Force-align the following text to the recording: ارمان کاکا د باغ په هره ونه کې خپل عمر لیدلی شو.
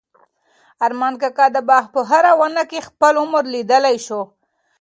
ارمان 0.85 1.13
کاکا 1.21 1.45
د 1.53 1.57
باغ 1.69 1.83
په 1.93 1.99
هره 2.09 2.31
ونه 2.39 2.63
کې 2.69 2.85
خپل 2.87 3.13
عمر 3.23 3.43
لیدلی 3.53 3.97
شو. 4.05 4.21